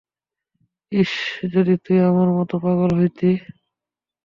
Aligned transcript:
ইশশশ, 0.91 1.23
যদি 1.53 1.73
তুইও 1.83 2.05
আমার 2.11 2.29
মতো 2.37 2.55
পাগল 2.63 2.91
হইতি! 2.99 3.31